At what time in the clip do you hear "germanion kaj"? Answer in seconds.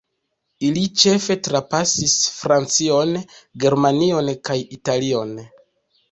3.65-4.57